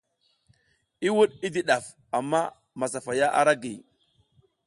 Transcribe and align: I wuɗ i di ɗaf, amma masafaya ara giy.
I 1.07 1.09
wuɗ 1.15 1.29
i 1.45 1.47
di 1.53 1.61
ɗaf, 1.69 1.85
amma 2.17 2.39
masafaya 2.79 3.27
ara 3.39 3.53
giy. 3.61 3.77